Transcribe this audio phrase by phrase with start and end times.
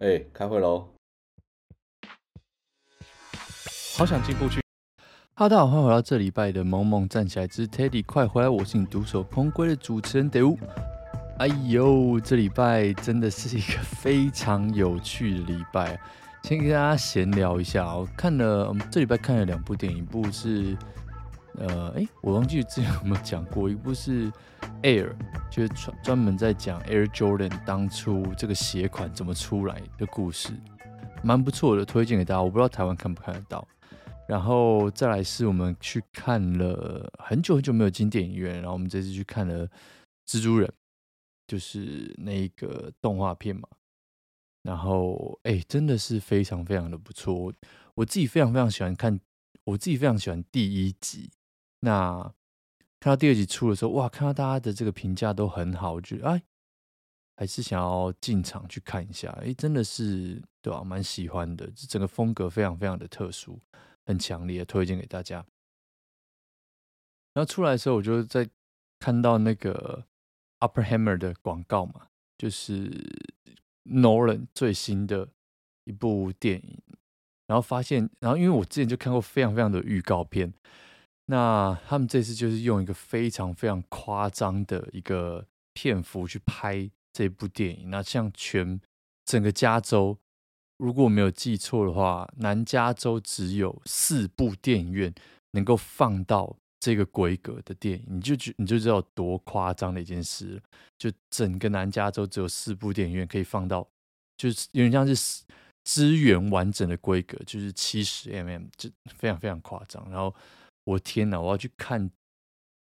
[0.00, 0.88] 哎、欸，开会喽！
[3.96, 4.60] 好想进步去。
[5.34, 10.56] 哈喽，大家好，欢迎回到这礼拜的《萌萌站起来之 Teddy 快回来》，我是你独守空闺的主持人德乌。
[11.40, 16.00] 哎呦，这礼拜真的是一个非常有趣的礼拜。
[16.44, 20.76] 先跟大家闲聊一下，我看了，这礼拜看了两部电影，一部是。
[21.58, 24.30] 呃，哎，我忘记之前有没有讲过，一部是
[24.82, 25.12] Air，
[25.50, 30.52] 就是专专门在讲 Air Jordan 当初这个鞋款怎么出来的故事，
[31.20, 32.42] 蛮不错的，推荐给大家。
[32.42, 33.66] 我不知道台湾看不看得到。
[34.28, 39.66] 然后再来是我们去看了很久很久没有进电影院，然后我们这次去看了
[40.28, 40.72] 蜘蛛人，
[41.48, 43.66] 就是那个动画片嘛。
[44.62, 47.52] 然后哎，真的是非常非常的不错，
[47.94, 49.18] 我自己非常非常喜欢看，
[49.64, 51.30] 我自己非常喜欢第一集。
[51.80, 52.34] 那
[53.00, 56.42] 看到第二集出的时候，哇，看到大家的这个评价都很好，我觉得哎，
[57.36, 59.30] 还是想要进场去看一下。
[59.40, 60.82] 哎，真的是对吧？
[60.82, 63.60] 蛮喜欢的，整个风格非常非常的特殊，
[64.04, 65.46] 很强烈，推荐给大家。
[67.34, 68.48] 然后出来的时候，我就在
[68.98, 70.04] 看到那个
[70.58, 72.90] Upper Hammer 的广告嘛，就是
[73.84, 75.28] Nolan 最新的
[75.84, 76.82] 一部电影，
[77.46, 80.52] 然后发现，然后因为我之前就看过非常非常的预告片。
[81.30, 87.90] 那他们这次就是用一个非常非常夸张的一个片幅去拍这部电影。
[87.90, 88.80] 那像全
[89.26, 90.16] 整个加州，
[90.78, 95.14] 如果我没有记错的话，南加州只有四部电影院
[95.50, 100.58] 能够放到这个规格的电影，你就觉你就知道多夸张的一件事。
[100.96, 103.86] 就整个南加州只有四部电影院可以放到，
[104.38, 105.44] 就是有点像是
[105.84, 110.10] 资源完整的规格，就是七十 mm，就非常非常夸张。
[110.10, 110.34] 然后。
[110.88, 111.38] 我天哪！
[111.38, 112.10] 我要去看，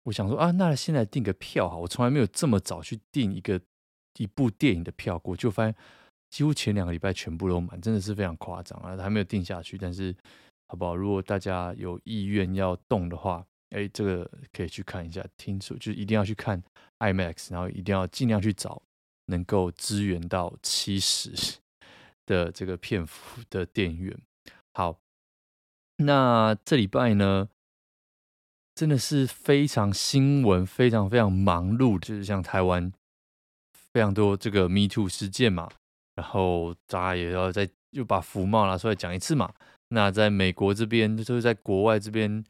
[0.03, 3.61] 我想说啊，那现在订个票哈，我从来没有这么早去订一个
[4.17, 5.73] 一部电影的票过，就发现
[6.29, 8.97] 几乎前两个礼拜全部都满，真的是非常夸张啊！
[8.97, 10.13] 还没有订下去，但是
[10.67, 10.93] 好不好？
[10.93, 15.25] 如果大家有意愿要动的话，哎，这个可以去看一下。
[15.37, 16.61] 听说就一定要去看
[16.99, 18.81] IMAX，然后一定要尽量去找
[19.27, 21.59] 能够支援到七十
[22.25, 24.17] 的这个片幅的电影院。
[24.73, 24.99] 好，
[25.95, 27.47] 那这礼拜呢？
[28.75, 32.91] 真的是非常新闻，非常非常忙碌，就是像台湾
[33.93, 35.69] 非常多这个 Me Too 事件嘛，
[36.15, 39.53] 然后大家也要再又把服贸拿出来讲一次嘛。
[39.87, 42.43] 那在美国这边，就是在国外这边，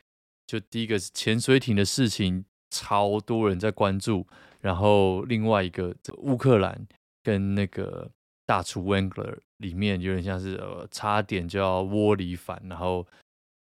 [0.48, 4.26] 就第一个是潜水艇的事情，超多人在关注。
[4.62, 6.88] 然后另外一个，乌克兰
[7.22, 8.10] 跟那个
[8.48, 13.06] 大厨 Wengler 里面有点像是呃，差点就要窝里反，然后。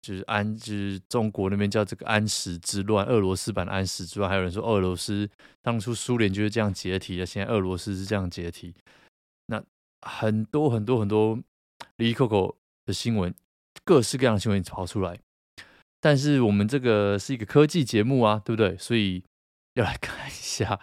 [0.07, 4.31] 就是安，就是中国那边叫这个安史之乱，俄罗斯版安史之乱。
[4.31, 5.29] 还有人说俄罗斯
[5.63, 8.73] 当初苏联就是这样解体的，现在俄罗斯是这样解体。
[9.47, 9.61] 那
[10.03, 11.35] 很多很多很多
[11.97, 13.35] 哩哩扣扣的新闻，
[13.85, 15.19] 各式各样的新闻跑出来。
[16.01, 18.79] 但是我们这个是一个科技节目啊，对不对？
[18.79, 19.25] 所以
[19.75, 20.79] 要来看一下，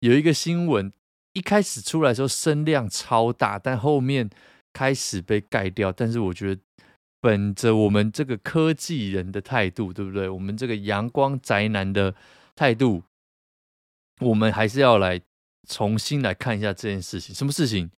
[0.00, 0.92] 有一个新闻
[1.34, 4.28] 一开始出来的时候声量超大，但后面
[4.72, 5.92] 开始被盖掉。
[5.92, 6.60] 但是我觉得。
[7.24, 10.28] 本着我们这个科技人的态度，对不对？
[10.28, 12.14] 我们这个阳光宅男的
[12.54, 13.04] 态度，
[14.20, 15.22] 我们还是要来
[15.66, 17.34] 重新来看一下这件事情。
[17.34, 17.90] 什么事情？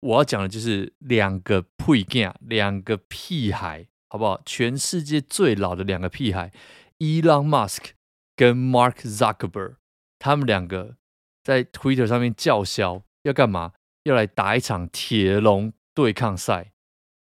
[0.00, 4.42] 我要讲的就是两个屁孩，两个屁孩，好不好？
[4.44, 6.50] 全世界最老的两个屁孩
[6.98, 7.90] ，Elon Musk
[8.34, 9.76] 跟 Mark Zuckerberg，
[10.18, 10.96] 他们两个
[11.44, 13.74] 在 Twitter 上面叫嚣，要干嘛？
[14.02, 16.72] 要来打一场铁笼对抗赛。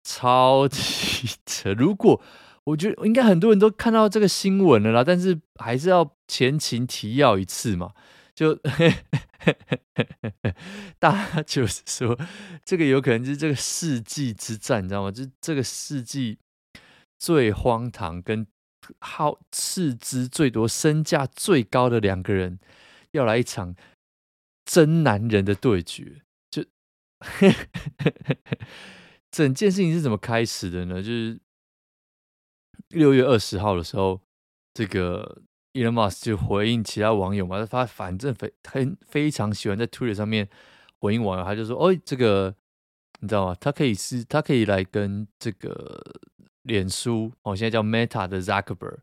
[0.08, 1.74] 超级扯！
[1.76, 2.22] 如果
[2.64, 7.92] 我觉得应该很多人都看到这个新闻了啦，但是还是要前情提要一次嘛。
[8.34, 8.58] 就
[10.98, 12.18] 大家就是说，
[12.64, 15.10] 这个有可能是这个世纪之战，你知道吗？
[15.10, 16.38] 就是这个世纪
[17.18, 18.46] 最荒唐、跟
[19.00, 22.58] 耗斥资最多、身价最高的两个人
[23.10, 23.76] 要来一场
[24.64, 26.64] 真男人的对决，就。
[29.30, 31.02] 整件事情是怎么开始的呢？
[31.02, 31.38] 就是
[32.88, 34.20] 六月二十号的时候，
[34.72, 35.42] 这个
[35.74, 40.48] Elon Musk 就回应其他网友嘛，他反正非很非常喜欢在 Twitter 上面
[41.00, 42.54] 回应网友，他就说：“哦，这个
[43.20, 43.54] 你知道吗？
[43.60, 46.20] 他可以是，他可以来跟这个
[46.62, 48.98] 脸书哦，现在叫 Meta 的 Zuckerberg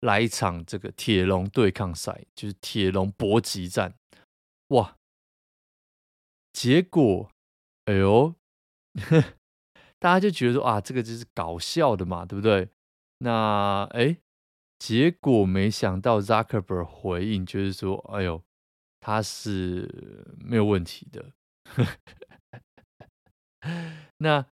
[0.00, 3.94] 来一场这个铁笼对抗赛，就是铁笼搏击战。
[4.68, 4.96] 哇！
[6.52, 7.30] 结果，
[7.86, 8.34] 哎呦！”
[10.00, 12.68] 大家就觉得说啊，这个就是搞笑的嘛，对不对？
[13.18, 14.16] 那哎，
[14.78, 18.42] 结果没想到 Zuckerberg 回应就是说，哎呦，
[18.98, 21.32] 他是没有问题的。
[24.18, 24.46] 那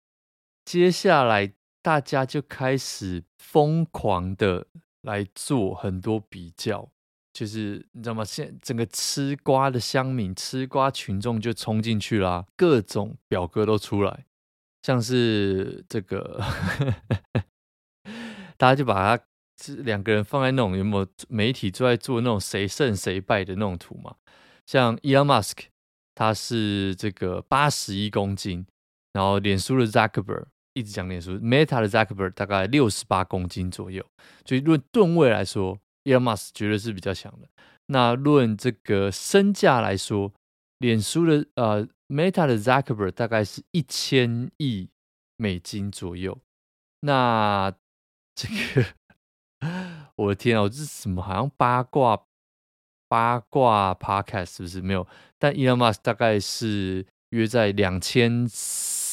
[0.65, 4.67] 接下来大家就开始疯狂的
[5.01, 6.91] 来做很多比较，
[7.31, 8.25] 就是你知道吗？
[8.25, 14.25] 现整个吃瓜的乡民、吃瓜群众就冲进去啦，各种表格都出来，
[14.87, 16.41] 像是这个，
[18.55, 19.21] 大家就把它
[19.61, 24.15] 是两个人放在那种有没有媒体都在做那种谁胜谁败的那种图嘛？
[24.65, 25.65] 像 Elon Musk，
[26.15, 28.65] 他是这个八十一公斤。
[29.11, 34.05] 然后，脸书的 Zuckerberg 一直讲脸书，Meta 的 Zuckerberg 大概六十八公斤左右。
[34.45, 37.49] 所以论吨位来说，Elon Musk 绝对是比较强的。
[37.87, 40.31] 那论这个身价来说，
[40.77, 44.89] 脸书的呃 Meta 的 Zuckerberg 大概是一千亿
[45.35, 46.39] 美金左右。
[47.01, 47.73] 那
[48.35, 48.85] 这个，
[50.15, 51.21] 我的天啊，我这是什么？
[51.21, 52.25] 好像八卦
[53.07, 55.07] 八卦 Podcast 是不是没有？
[55.37, 58.47] 但 Elon Musk 大概是约在两千。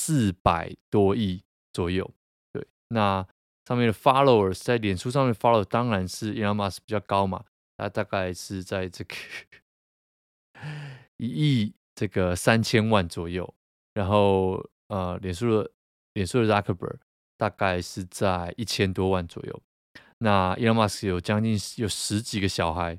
[0.07, 1.43] 四百多亿
[1.73, 2.13] 左右，
[2.53, 3.27] 对，那
[3.67, 7.43] 上面的 followers 在脸书上面 follow 当然是 Elon Musk 比较高嘛，
[7.79, 9.15] 他大概是在这个
[11.17, 13.55] 一亿这个三千万左右，
[13.95, 15.71] 然后呃，脸书的
[16.15, 16.97] 脸书的 Zuckerberg
[17.37, 19.63] 大概是在一千多万左右，
[20.19, 22.99] 那 Elon Musk 有将近有十几个小孩，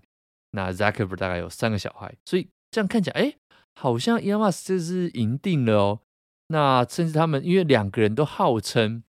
[0.51, 3.35] 那 Zuckerberg 大概有三个小孩，所以这样看起来，哎，
[3.75, 5.99] 好像 Elon Musk 这是赢定了哦。
[6.47, 9.03] 那甚至他们，因为两个人都号称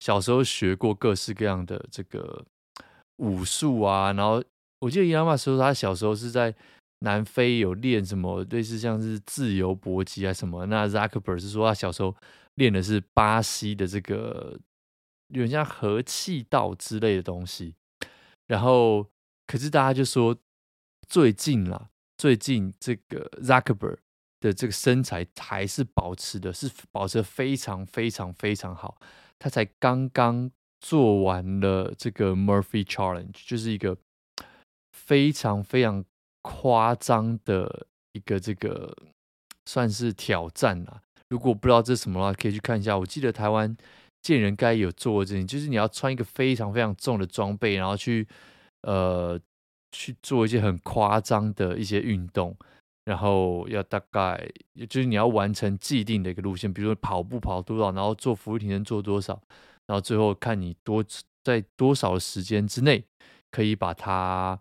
[0.00, 2.46] 小时候学过各式各样的这个
[3.16, 4.42] 武术啊，然后
[4.80, 6.54] 我记得伊隆马斯克说他小时候是在
[7.00, 10.66] 南非有练什么类似像是自由搏击啊什么。
[10.66, 12.14] 那 Zuckerberg 是说他小时候
[12.54, 14.58] 练的是巴西的这个
[15.28, 17.74] 有点像合气道之类的东西。
[18.46, 19.06] 然后，
[19.46, 20.36] 可是大家就说
[21.08, 23.98] 最近啦，最近这个 Zuckerberg。
[24.40, 28.96] 的这个身材还是保持的，是保持的非常非常非常好。
[29.36, 30.48] 他才刚刚
[30.78, 33.98] 做完了这个 Murphy Challenge，就是一个
[34.92, 36.04] 非常非常
[36.48, 38.96] 夸张的一个这个
[39.66, 41.02] 算是挑战啊。
[41.28, 42.96] 如果不知道这是什么的话，可以去看一下。
[42.96, 43.76] 我记得台湾
[44.22, 48.26] 健人该有做过这件，就是你要穿一个非常非常重的装备，然后去
[48.82, 49.38] 呃
[49.92, 52.56] 去做一些很夸张的一些运动。
[53.04, 54.50] 然后要大概，
[54.88, 59.40] 就是你要完成既定的一个路线，比如说跑步跑多少，然后做伏地挺身做多少，
[59.86, 61.04] 然后最后看你多
[61.44, 63.04] 在多少时间之内
[63.50, 64.58] 可以把它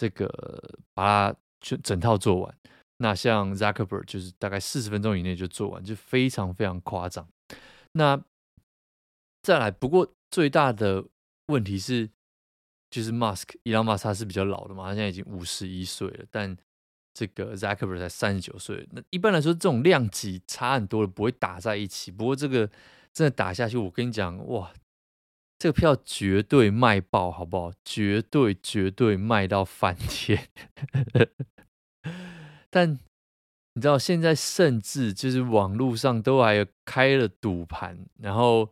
[0.00, 2.58] 这个把它全整套做完。
[2.96, 7.28] 那像 Zuckerberg 就是大概四十分钟以内就做完，就非常非常夸张。
[7.92, 8.18] 那
[9.42, 11.04] 再来，不过最大的
[11.48, 12.08] 问题是，
[12.90, 16.56] 就是 Musk 伊朗马斯克是比较老的嘛，他现在已经五十一岁了，但
[17.12, 22.10] 这个 Zuckerberg 才三十九岁，那一般来说，这种量级差很多的不会打在一起。
[22.10, 22.66] 不过这个
[23.12, 24.72] 真的打下去，我跟你讲，哇，
[25.60, 27.70] 这个票绝对卖爆，好不好？
[27.84, 30.48] 绝对绝对卖到翻天。
[32.70, 32.98] 但
[33.74, 38.70] 你知道，现在甚至就是网络上都还开了赌盘，然后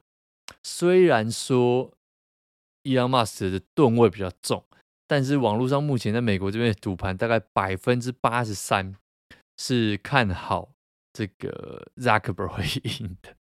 [0.63, 1.93] 虽然说
[2.85, 4.65] Elon Musk 的吨位比较重。
[5.07, 8.95] 但是网络上目前在美国这边的赌盘大概百分之八十三
[9.59, 10.73] 是看好
[11.15, 12.65] 这个 Zuckerberg 会
[12.99, 13.35] 赢的，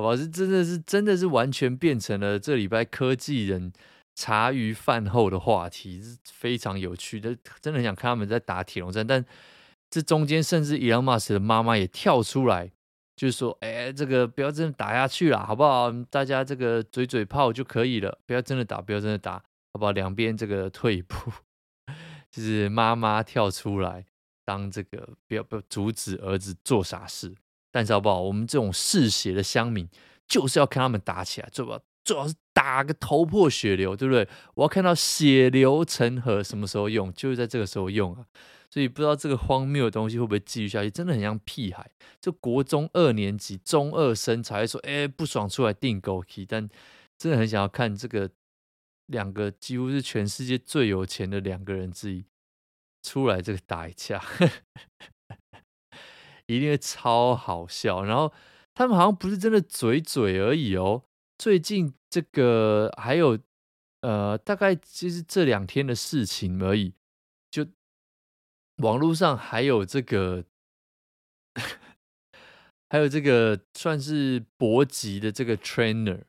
[0.00, 0.16] 好吧？
[0.16, 3.72] 这真的是真的是完全变成了这礼拜科技人
[4.14, 7.36] 茶余饭后的话题，是非常有趣的。
[7.60, 9.24] 真的很想看他们在打铁笼战，但
[9.88, 12.70] 这中间甚至 Elon Musk 的妈妈也跳出来，
[13.16, 15.92] 就是说：“哎，这个不要真的打下去了，好不好？
[16.10, 19.92] 大家这个嘴嘴炮就可以了，不要真的打，不要真的打。”好不好？
[19.92, 21.14] 两边这个退一步，
[22.28, 24.04] 就是妈妈跳出来
[24.44, 27.32] 当这个不要不要阻止儿子做傻事。
[27.70, 28.20] 但是好不好？
[28.20, 29.88] 我们这种嗜血的乡民
[30.26, 34.28] 就是要看他们打起来，最好最好是打个头破血流，对不对？
[34.54, 37.12] 我要看到血流成河，什么时候用？
[37.14, 38.26] 就是在这个时候用啊！
[38.70, 40.90] 所以不知道这个荒谬的东西会不会继续下去？
[40.90, 46.68] 真的很像屁孩，就国中二年级中二生才会说，哎，不爽出来钉孤枝，但
[47.18, 48.30] 真的很想要看这个。
[49.10, 52.24] 两个几乎是全世界最有钱的两个人之一
[53.02, 54.22] 出来这个打一架，
[56.56, 58.02] 一定会超好笑。
[58.04, 58.32] 然后
[58.74, 61.04] 他们好像不是真的嘴嘴而已哦，
[61.38, 63.38] 最近这个还有
[64.02, 66.94] 呃，大概就是这两天的事情而已。
[67.50, 67.66] 就
[68.78, 70.44] 网络上还有这个，
[72.88, 76.22] 还有这个算是搏击的这个 trainer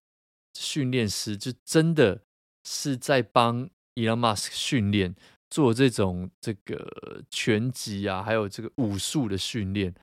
[0.53, 2.21] 训练师，就真的。
[2.63, 5.15] 是在帮 Elon Musk 训练
[5.49, 9.95] 做这种这个拳击啊，还有这个武术的训练。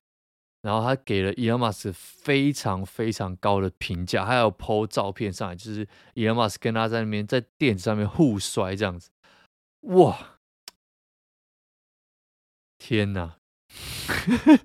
[0.60, 9.10] 然后他给了 Elon Musk 非常非常高的评价，还有 po 照片上来，就是 Elon Musk 跟他在那边在垫子上面互摔这样子，
[9.82, 10.40] 哇，
[12.76, 13.36] 天哪！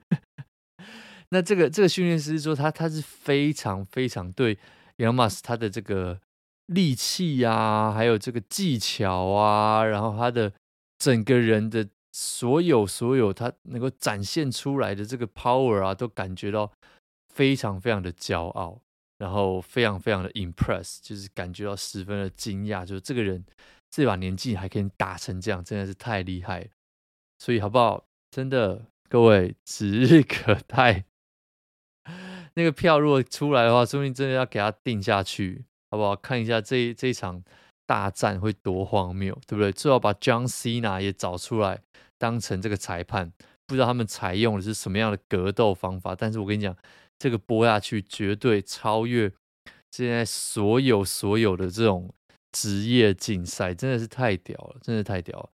[1.30, 4.58] 那这个这个训练师说他他是非常非常对
[4.98, 6.20] Elon Musk 他的这个
[6.66, 10.54] 力气啊，还有这个技巧啊，然后他的
[10.98, 11.88] 整个人的。
[12.14, 16.72] 所有所有他能够展现出来的这个 power 啊，都感觉到
[17.34, 18.80] 非常非常的骄傲，
[19.18, 23.44] 然后非常非常的 impress，就是感觉到十分的惊讶，就是这个人
[23.90, 26.68] 这把年纪还可以打成这样，真的是太厉害了。
[27.40, 28.06] 所以好不好？
[28.30, 31.06] 真的，各位指日可待。
[32.56, 36.16] 那个票如果出来的话，说不定真的要给他定下去，好不好？
[36.16, 37.44] 看一下这这一场
[37.86, 39.72] 大战会多荒谬，对不对？
[39.72, 41.82] 最好把 John Cena 也找出来。
[42.20, 43.34] 当成这个裁判，
[43.68, 46.74] 不知道他们采用的是什么样的格斗方法，但是我跟你讲，
[47.20, 49.30] 这个播下去绝对超越
[49.92, 52.14] 现在所有所有的这种
[52.54, 55.50] 职业竞赛，真的是太屌了，真的太屌了。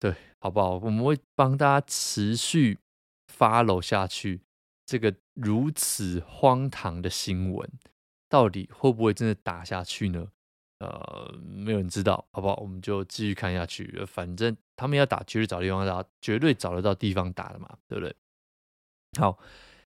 [0.00, 0.78] 对，好不好？
[0.78, 2.78] 我们会帮大家持续
[3.36, 4.40] follow 下去，
[4.86, 7.70] 这个如此荒唐的新闻，
[8.30, 10.28] 到底会不会真的打下去呢？
[10.78, 12.56] 呃，没有人知道，好不好？
[12.56, 14.04] 我们就继续看下去。
[14.06, 18.14] 反正他们要打，绝对找地方打，绝对找得到地方打的嘛，对不对？
[19.18, 19.38] 好，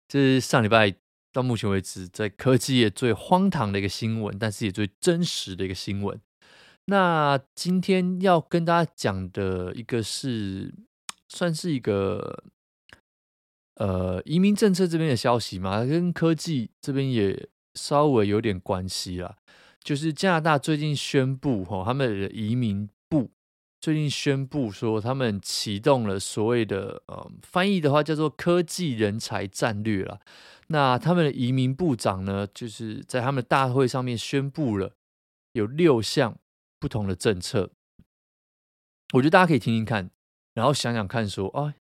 [0.08, 0.92] 这是上礼拜
[1.32, 6.20] 到目前为止在科技业最荒唐的一个新闻，但是也最真实的一个新闻。
[6.86, 10.74] 那今天要跟大家讲的一个是，
[11.28, 12.42] 算是一个
[13.76, 19.36] 呃移民政策这边的消息嘛，跟科技这边也稍微有点关系啦。
[19.82, 23.30] 就是加拿大最近宣布，哈，他们的移民部
[23.80, 30.20] 最近宣布说，他们启动了所谓的，呃，翻译的话叫做科技人才战略了。
[30.66, 34.92] 那他们的移民部长呢，就是在他们的大会上面宣布了
[35.52, 36.36] 有六项
[36.78, 37.70] 不同的政策。
[39.14, 40.10] 我觉得大家可以听听看，
[40.52, 41.74] 然后想想看，说，啊，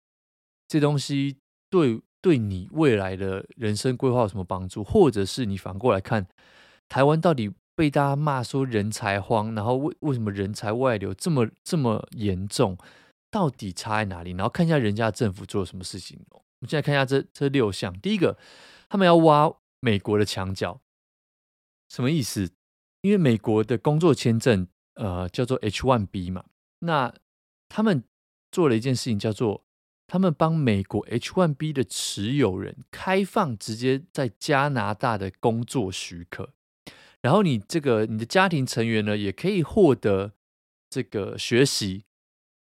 [0.68, 1.38] 这东西
[1.68, 6.28] 对对你未来的人生规划有什么帮助，或者是你反过来看，
[6.88, 7.52] 台湾到底。
[7.78, 12.76] 被大家骂说人才荒，然后为为什么人才外流这么这么严重？
[13.30, 14.32] 到底差在哪里？
[14.32, 16.18] 然后看一下人家政府做了什么事情。
[16.28, 17.96] 我们现在看一下这这六项。
[18.00, 18.36] 第一个，
[18.88, 20.80] 他们要挖美国的墙角，
[21.88, 22.50] 什么意思？
[23.02, 26.46] 因为美国的工作签证，呃，叫做 H-1B 嘛。
[26.80, 27.14] 那
[27.68, 28.02] 他们
[28.50, 29.62] 做了一件事情，叫做
[30.08, 36.50] 他们帮美国 H-1B 的持有人开放直接在加拿大的工作许可。
[37.20, 40.32] 然后你这个你的家庭成员呢，也可以获得
[40.88, 42.04] 这个学习，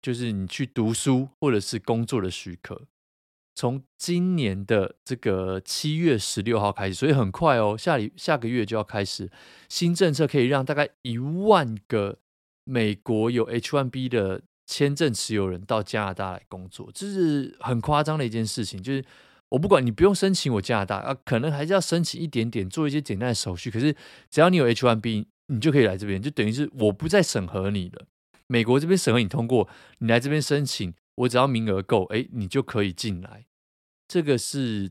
[0.03, 2.83] 就是你去读书或者是工作的许可。
[3.55, 9.31] 从今年的这个七月十六号开始，所以很快哦，下里下个月就要开始
[9.69, 12.19] 新政策，可以让大概一万个
[12.65, 19.05] 美国有 H1B 的签证持有人到加拿大来工作，这是很夸张的一件事情，就是。
[19.53, 23.71] 我不管你不用申请我加拿大啊，可能还是要申请一点点，做一些简单的手续。
[23.71, 23.95] 可是
[24.31, 28.07] 只要你有 H1B，你就可以来这边，就等于是我不再审核你了。
[28.47, 29.69] 美国这边审核你通过，
[29.99, 33.45] 你来这边申请，我只要名额够，哎，你就可以进来。
[34.09, 34.91] 这个是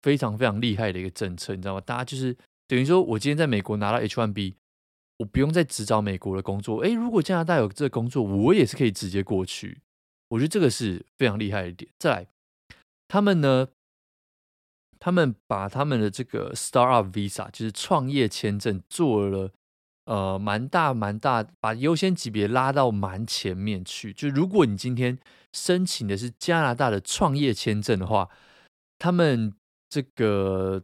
[0.00, 1.80] 非常非常厉害的一个政策，你知道吗？
[1.80, 2.36] 大家就是
[2.68, 4.54] 等于说我今天在美国拿到 H1B，
[5.18, 6.84] 我不用再只找美国的工作。
[6.84, 9.80] 哎，如果加拿大有这个工作，我也是可以直接过去。
[10.28, 11.90] 我觉得这个是非常厉害的一点。
[11.98, 12.31] 再来。
[13.12, 13.68] 他们呢？
[14.98, 19.52] 他们把他们的这个 Startup Visa，就是创业签证，做了
[20.06, 24.14] 呃蛮大蛮大，把优先级别拉到蛮前面去。
[24.14, 25.18] 就如果你今天
[25.52, 28.30] 申请的是加拿大的创业签证的话，
[28.98, 29.52] 他们
[29.90, 30.82] 这个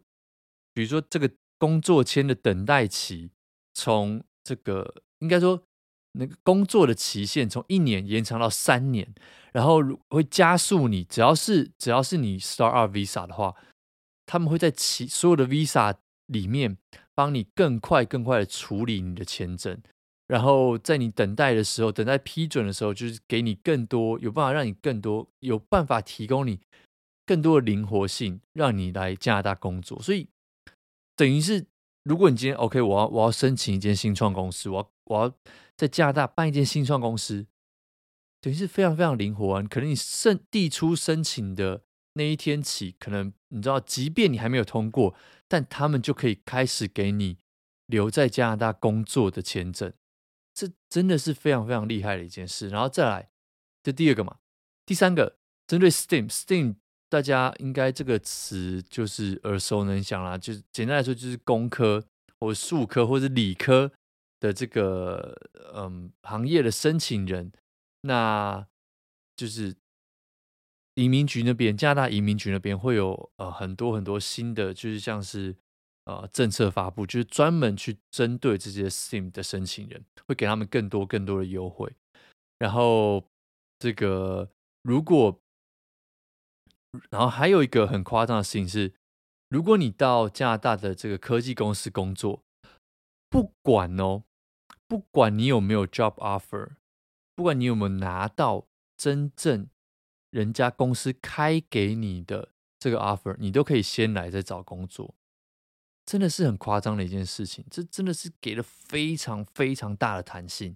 [0.75, 3.31] 比如说这个工作签的等待期，
[3.73, 5.63] 从这个应该说。
[6.19, 9.15] 那个工作的期限从一年延长到三年，
[9.53, 9.79] 然后
[10.11, 13.55] 会加速你，只要是只要是你 Startup Visa 的话，
[14.27, 15.95] 他们会在其所有的 Visa
[16.27, 16.77] 里面
[17.15, 19.81] 帮你更快更快的处理你的签证，
[20.27, 26.59] 然后在你等待的时候，等待批准的时候，就是给你更多有办法让你更多有办法提供你
[27.25, 30.03] 更多的灵活性，让你来加拿大工作。
[30.03, 30.27] 所以
[31.15, 31.65] 等于是，
[32.03, 35.35] 如果你今天 OK，我要我要申请一间新创公司，我要我要。
[35.79, 37.47] 在加拿大办一间新创公司，
[38.41, 39.63] 等于是非常非常灵活啊！
[39.63, 45.15] 可能你申递出申请的那一天起，可能你知道，即便你还没有通过，
[45.47, 47.39] 但他们就可以开始给你
[47.87, 49.93] 留在加拿大工作的签证。
[50.53, 52.69] 这真的是非常非常厉害的一件事。
[52.69, 53.31] 然后再来，
[53.85, 54.39] 这第二个嘛，
[54.85, 56.75] 第三个针对 Steam，Steam
[57.09, 62.05] 大家应该这个词就是耳熟能详啦，就是简单来说，就是工科
[62.41, 63.93] 或数科或者理科
[64.41, 65.37] 的这个
[65.75, 67.53] 嗯行业的申请人，
[68.03, 68.67] 那
[69.37, 69.77] 就是
[70.95, 75.57] 移民局那边，加拿大移民局那边会有呃很多很多新的，就是像是
[76.05, 81.93] 呃政策发布，就是专门去针对这些 SIM 的申请人，会给他们更多更多的优惠。
[82.59, 83.25] 然后
[83.79, 84.51] 这个
[84.83, 85.41] 如果
[87.11, 88.93] 然后还有一个很夸张的事情是，
[89.51, 92.43] 如果你到加拿大的这个科技公司工作，
[93.31, 94.25] 不管哦，
[94.89, 96.71] 不管你有没有 job offer，
[97.37, 98.67] 不管你有没有拿到
[98.97, 99.69] 真正
[100.31, 105.15] 人家公司开给你的这个 offer，你都可以先来再找工作，
[106.07, 107.65] 真的是很夸张的一件事情。
[107.71, 110.75] 这真的是给了非常非常大的弹性，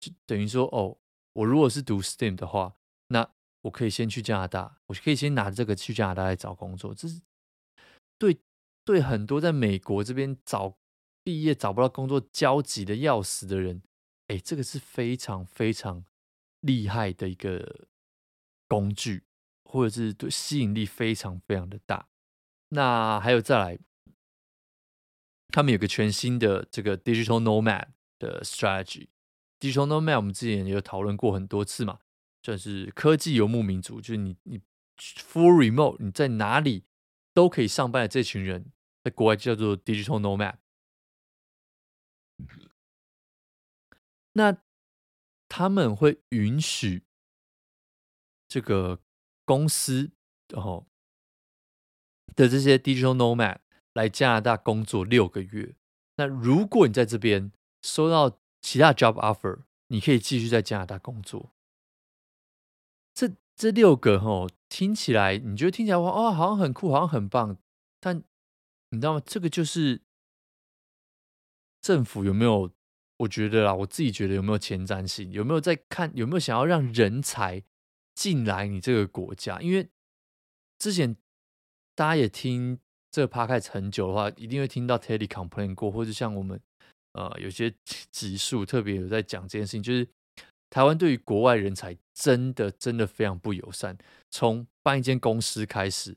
[0.00, 0.98] 就等于说哦，
[1.34, 2.74] 我如果是读 STEM 的话，
[3.08, 3.30] 那
[3.62, 6.92] 我可以先去加拿大，我可以先拿这个去加拿大来找工作。
[6.92, 7.20] 这是
[8.18, 8.40] 对
[8.84, 10.76] 对很多在美国这边找
[11.24, 13.82] 毕业找不到工作焦急的要死的人，
[14.28, 16.04] 哎，这个是非常非常
[16.60, 17.88] 厉害的一个
[18.68, 19.24] 工具，
[19.64, 22.08] 或者是对吸引力非常非常的大。
[22.68, 23.78] 那还有再来，
[25.48, 27.88] 他们有个全新的这个 digital nomad
[28.18, 29.08] 的 strategy。
[29.58, 32.00] digital nomad 我们之前也有讨论过很多次嘛。
[32.42, 34.60] 算是科技游牧民族，就是你你
[34.98, 36.84] full remote，你在哪里
[37.32, 38.70] 都可以上班的这群人，
[39.02, 40.56] 在国外叫做 digital nomad。
[44.32, 44.56] 那
[45.48, 47.04] 他们会允许
[48.48, 49.00] 这个
[49.44, 50.10] 公司
[50.48, 50.86] 然后
[52.34, 53.58] 的这些 digital nomad
[53.92, 55.76] 来加拿大工作六个月。
[56.16, 61.52] 那如果你在这边收到其他 job offer，你可以继续在加拿大工作。
[63.12, 67.56] 这这六个吼，听起来你觉得听起来哇哦，好像很酷，好像很棒，
[68.00, 68.24] 但
[68.90, 69.22] 你知道吗？
[69.24, 70.02] 这个就是
[71.84, 72.70] 政府有没有？
[73.18, 75.30] 我觉得啦，我自己觉得有没有前瞻性？
[75.30, 76.10] 有没有在看？
[76.14, 77.62] 有没有想要让人才
[78.14, 79.60] 进来你这个国家？
[79.60, 79.88] 因为
[80.78, 81.14] 之前
[81.94, 82.78] 大家也听
[83.10, 86.58] 这个 podcast 很久的话，一定会听到 Teddy complain 过，或者像我们
[87.12, 87.72] 呃有些
[88.10, 90.08] 集数特别有在讲这件事情，就是。
[90.70, 93.96] 台湾对于国外人才真的真的非常不友善，
[94.28, 96.16] 从办一间公司开始，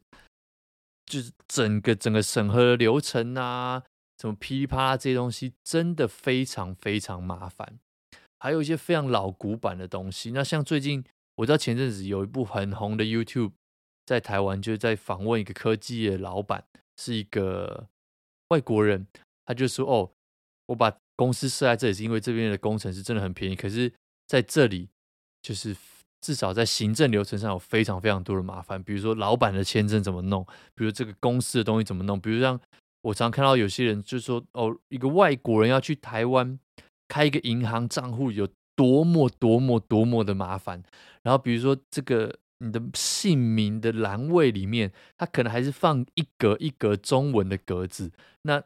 [1.06, 3.84] 就是整个整个审核的流程啊，
[4.20, 7.80] 什么噼里啪啦这些东西，真的非常非常麻烦。
[8.40, 10.32] 还有一些非常老古板的东西。
[10.32, 11.04] 那像最近
[11.36, 13.52] 我知道前阵子有一部很红的 YouTube
[14.06, 16.64] 在台湾，就是在访问一个科技的老板，
[16.98, 17.88] 是一个
[18.50, 19.08] 外国人，
[19.46, 20.12] 他就说：“哦，
[20.68, 23.94] 我把公司设在这里是因为这边的工程师真的很便宜，可是。”
[24.28, 24.90] 在这里，
[25.42, 25.74] 就是
[26.20, 32.60] 至少在行政流程上有非常非常多的麻烦，比如说老板的签证怎么弄，比如这个公司的东西怎么弄，比如像
[33.08, 36.60] 我常看到有些人就说，哦，一个外国人要去台湾
[37.08, 40.84] 开一个银行账户有多么多么多么的麻烦，
[41.24, 48.12] 然后比如说这个你的姓名的栏位里面，他可能还是放一格一格中文的格子，
[48.44, 48.64] 那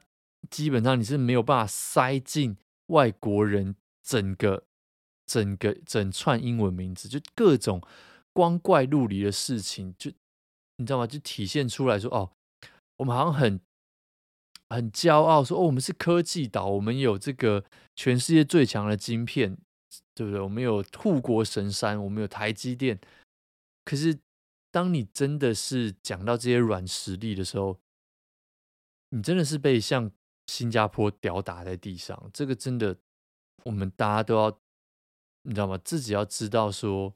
[0.49, 4.63] 基本上你是没有办法塞进外国人整个。
[5.27, 7.81] 整个整串英文名字，就各种
[8.33, 10.11] 光怪陆离的事情，就
[10.75, 11.07] 你知道吗？
[11.07, 12.31] 就体现出来说，哦，
[12.97, 13.57] 我们好像很
[14.71, 19.57] 很骄傲，说哦，我们是科技岛，我们有这个全世界最强的晶片，
[20.15, 20.39] 对不对？
[20.39, 22.99] 我们有护国神山，我们有台积电。
[23.83, 24.17] 可是，
[24.71, 27.77] 当你真的是讲到这些软实力的时候，
[29.09, 30.09] 你真的是被像
[30.47, 32.31] 新加坡吊打在地上。
[32.33, 32.95] 这个真的，
[33.65, 34.57] 我们大家都要。
[35.43, 35.75] 你知道吗？
[35.83, 37.11] 自己要知道说，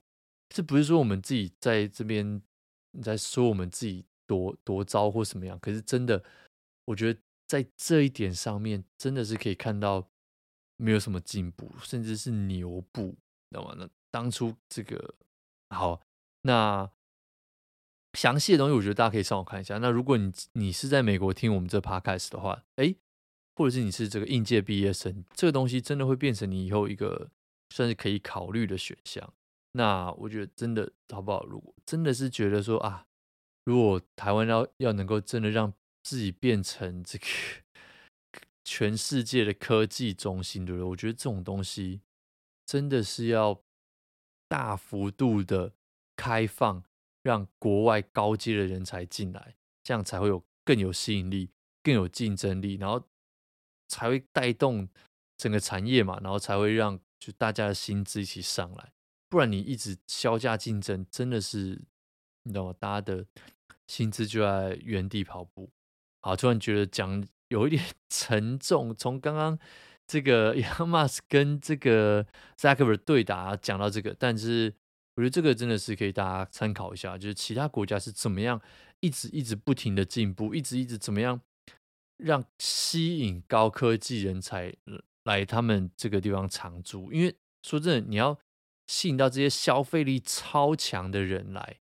[0.49, 2.41] 这不是说我们自己在这边
[2.89, 5.59] 你在说我们自己多多糟或什么样。
[5.59, 6.23] 可是真的，
[6.85, 10.09] 我觉得在这一点上面，真的是可以看到
[10.77, 13.17] 没有什么进步，甚至是牛步，
[13.49, 13.75] 知道吗？
[13.77, 15.15] 那当初这个
[15.69, 16.01] 好，
[16.41, 16.89] 那
[18.13, 19.77] 详细的东西，我觉得大家可以上网看一下。
[19.77, 22.97] 那如果你你是在美国听我们这 podcast 的话，诶，
[23.55, 27.31] 或者是你是这个应届毕业生，这个东西真的会变成你以后一个。
[27.71, 29.33] 算是可以考虑的选项。
[29.71, 31.43] 那我觉得真的好不好？
[31.45, 33.07] 如果真的是觉得说啊，
[33.65, 35.73] 如果台湾要要能够真的让
[36.05, 37.25] 自己变成这个
[38.63, 40.87] 全世界的科技中心，对不对？
[40.89, 42.01] 我觉得这种东西
[42.65, 43.59] 真的是要
[44.47, 45.73] 大幅度的
[46.15, 46.83] 开放，
[47.23, 51.49] 让国外高阶的人才进来，这样才会有更有吸引力、
[51.81, 53.03] 更有竞争力，然后
[53.87, 54.87] 才会带动
[55.35, 56.99] 整个产业嘛，然后才会让。
[57.17, 58.93] 就大家的薪资一起上来，
[59.29, 61.81] 不然你一直削价竞争，真的是
[62.43, 62.75] 你知道吗？
[62.77, 63.25] 大家的
[63.87, 65.71] 薪资就在原地跑步。
[66.25, 68.95] 好，突然觉得讲有一点 沉重。
[68.95, 69.59] 从刚刚
[70.07, 72.25] 这个 Elon Musk 跟这个
[72.57, 74.73] Zuckerberg 对打讲到这个，但是
[75.17, 78.59] 我觉得这个真的是可以大家参考一下，就是其他国家是怎么样
[79.01, 81.39] 一直一直不停的进步，一直一直怎么样
[82.17, 84.73] 让吸引高科技人才
[85.25, 87.13] 来他们这个地方常住。
[87.13, 88.39] 因为说真的，你要
[88.87, 91.81] 吸引到这些消费力超强的人来，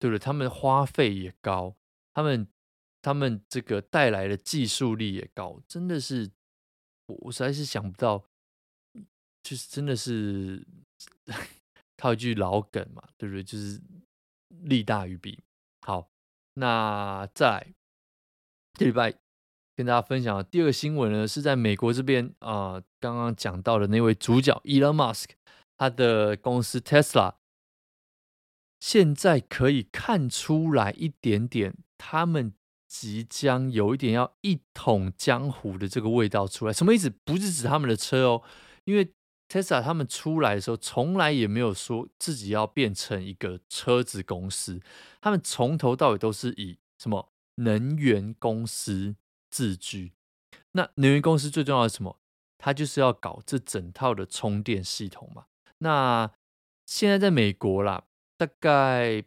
[0.00, 0.18] 对不对？
[0.18, 1.76] 他们花费也高，
[2.12, 2.48] 他们。
[3.02, 6.30] 他们这个带来的技术力也高，真的是
[7.06, 8.24] 我我实在是想不到，
[9.42, 10.66] 就是真的是
[11.96, 13.42] 套一句老梗嘛，对不对？
[13.42, 13.80] 就是
[14.48, 15.42] 利大于弊。
[15.80, 16.10] 好，
[16.54, 17.72] 那在
[18.74, 19.14] 这礼拜
[19.74, 25.30] 跟大家分享的第二个新闻呢，是在美国这边啊，刚刚讲到的那位主角 Elon Musk，
[25.78, 27.36] 他的公司 Tesla
[28.78, 32.52] 现在可以看出来一点点他们。
[32.90, 37.08] 即将有一点要一统江湖的这个味道出来，什么意思？
[37.24, 38.42] 不是指他们的车哦，
[38.82, 39.12] 因为
[39.48, 44.80] Tesla 他们出来的时候，从来也没有说自己要变成一个车子公司，
[45.20, 49.14] 他们从头到尾都是以什么能源公司
[49.48, 50.12] 自居。
[50.72, 52.18] 那能源公司最重要的是什么？
[52.58, 55.46] 它就是要搞这整套的充电系统嘛。
[55.78, 56.32] 那
[56.86, 58.02] 现在在美国啦，
[58.36, 59.22] 大概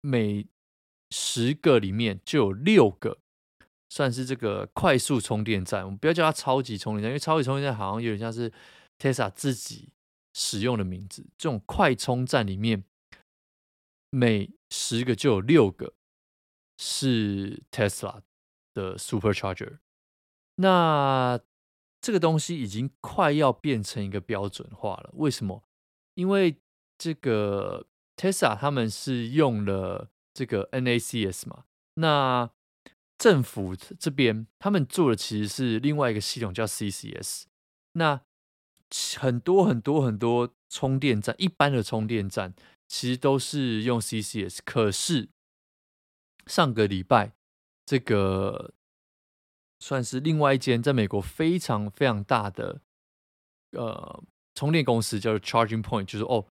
[0.00, 0.46] 每
[1.14, 3.18] 十个里面就有六个
[3.90, 8.50] 算是这个快速充电站，我们不要叫它超级充电站，因为超级充电站好像有点像是
[8.98, 9.90] Tesla 自己
[10.32, 11.26] 使用的名字。
[11.36, 12.84] 这种快充站里面，
[14.08, 15.92] 每十个就有六个
[16.78, 18.22] 是 Tesla
[18.72, 19.80] 的 Supercharger。
[20.54, 21.38] 那
[22.00, 25.10] 这个东西已经快要变成一个标准化了。
[25.12, 25.62] 为什么？
[26.14, 26.56] 因为
[26.96, 30.08] 这个 Tesla 他们是用了。
[30.34, 31.64] 这个 NACS 嘛，
[31.94, 32.50] 那
[33.18, 37.44] 政府这边他们做的其实是另外一个系统叫 CCS。
[37.92, 38.22] 那
[39.18, 42.54] 很多很多很多充电站，一般的充电站
[42.88, 44.58] 其实都是用 CCS。
[44.64, 45.28] 可是
[46.46, 47.32] 上个礼拜，
[47.84, 48.72] 这个
[49.80, 52.80] 算是另外一间在美国非常非常大的
[53.72, 56.46] 呃充电公司，叫做 Charging Point，就是哦。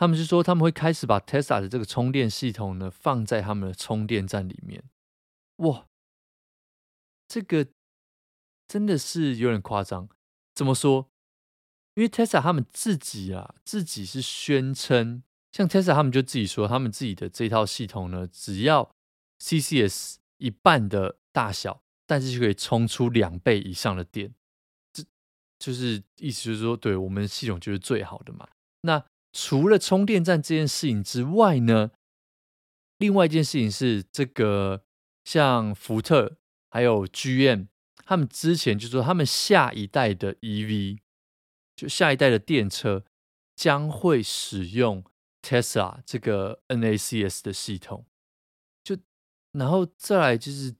[0.00, 4.82] 他们是说，他们会开始把 Tesla 的这个充电系统呢放在他们的充电站里面。
[5.56, 5.88] 哇，
[7.28, 7.66] 这个
[8.66, 10.08] 真的是有点夸张。
[10.54, 11.10] 怎么说？
[11.96, 18.90] 因为 Tesla 他们自己啊，自己是宣称，像 Tesla 他们就自己说，他们自己的这套系统呢，只要
[19.38, 24.34] CCS 一半的大小，但是就可以充出两倍以上的电。
[24.94, 25.04] 这
[25.58, 28.48] 就是意思，就是说，对我们系统就是最好的嘛。
[28.80, 31.92] 那除了充电站这件事情之外呢，
[32.98, 34.84] 另外一件事情是这个，
[35.24, 36.36] 像福特
[36.68, 37.68] 还有 GM，
[38.04, 40.98] 他们之前就说他们下一代的 EV，
[41.76, 43.04] 就下一代的电车
[43.54, 45.04] 将会使用
[45.42, 48.04] Tesla 这个 NACS 的系统，
[48.82, 48.98] 就
[49.52, 50.74] 然后再来就是，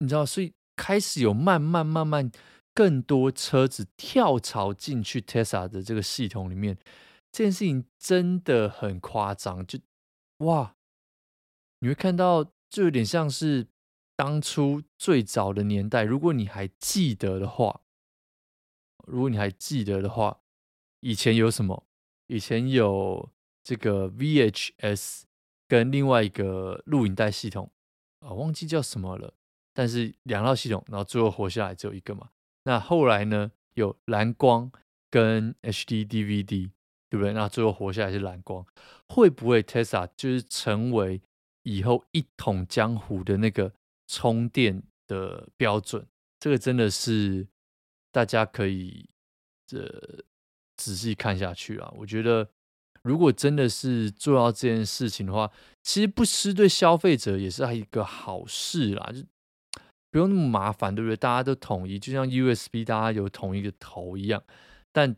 [0.00, 2.30] 你知道，所以开始有慢慢慢慢
[2.74, 6.76] 更多车子跳槽进去 Tesla 的这个系统里面。
[7.34, 9.80] 这件事情真的很夸张，就
[10.36, 10.76] 哇，
[11.80, 13.66] 你会看到，就有点像是
[14.14, 16.04] 当初最早的年代。
[16.04, 17.80] 如果你还记得的话，
[19.08, 20.42] 如果你还记得的话，
[21.00, 21.84] 以前有什么？
[22.28, 23.28] 以前有
[23.64, 25.22] 这个 VHS
[25.66, 27.72] 跟另外一个录影带系统
[28.20, 29.34] 啊，忘记叫什么了。
[29.72, 32.30] 但是两套系统，然后最后活下来只有一个嘛。
[32.62, 34.70] 那后来呢，有蓝光
[35.10, 36.70] 跟 HD DVD。
[37.14, 37.32] 对不对？
[37.32, 38.66] 那最后活下来是蓝光，
[39.06, 41.22] 会不会 Tesla 就是成为
[41.62, 43.72] 以后一统江湖的那个
[44.08, 46.04] 充电的标准？
[46.40, 47.46] 这个真的是
[48.10, 49.08] 大家可以
[49.64, 50.24] 这
[50.76, 51.94] 仔细看下去啊！
[51.96, 52.48] 我觉得，
[53.04, 55.52] 如果真的是做到这件事情的话，
[55.84, 59.22] 其实不失对消费者也是一个好事啦，就
[60.10, 61.16] 不用那么麻烦，对不对？
[61.16, 64.42] 大家都统一，就像 USB 大家有统一个头一样，
[64.92, 65.14] 但。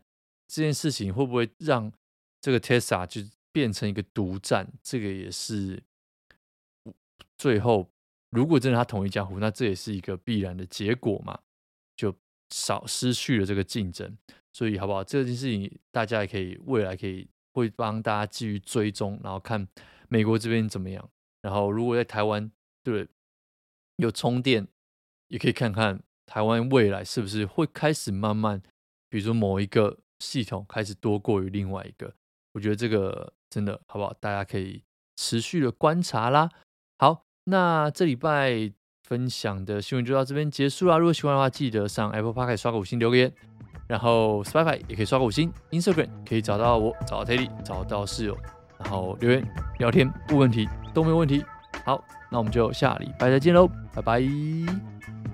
[0.48, 1.92] 这件事情会不会让
[2.40, 3.20] 这个 Tesla 就
[3.52, 4.72] 变成一个独占？
[4.82, 5.82] 这个也是
[7.37, 7.90] 最后，
[8.30, 11.40] 如果真的他统一江湖，那这也是一个必然的结果嘛，
[11.96, 12.14] 就
[12.50, 14.16] 少失去了这个竞争。
[14.52, 15.02] 所以好不好？
[15.02, 19.66] 这件事情大家也可以未来可以会帮大家继续追踪，然后看
[20.09, 21.11] 美国这边怎么样。
[21.42, 22.50] 然后如果在台湾
[22.85, 23.09] 对
[23.96, 24.68] 有充电，
[25.28, 28.62] 也可以看看台湾未来是不是会开始慢慢，
[29.09, 29.98] 比如说某一个。
[30.18, 32.12] 系统开始多过于另外一个，
[32.52, 34.12] 我觉得这个真的好不好？
[34.20, 34.83] 大家可以
[35.16, 36.48] 持续的观察啦。
[36.98, 38.72] 好，那这礼拜
[39.05, 40.98] 分享的新闻就到这边结束啦。
[40.98, 43.33] 如果喜欢的话，记得上 Apple Podcast 刷个五星留言，
[43.87, 48.37] 然后 Spotify 也可以刷个五星，Instagram 可以找到我，找到 Teddy，找到室友，
[48.79, 49.46] 然后留言
[49.79, 51.44] 聊天问问题都没有问题。
[51.85, 52.02] 好，
[52.33, 55.25] 那我们就下礼拜再见喽，拜拜。